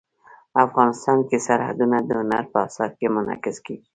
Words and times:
افغانستان 0.65 1.17
کې 1.29 1.37
سرحدونه 1.47 1.97
د 2.03 2.09
هنر 2.19 2.43
په 2.51 2.57
اثار 2.67 2.89
کې 2.99 3.07
منعکس 3.15 3.57
کېږي. 3.65 3.87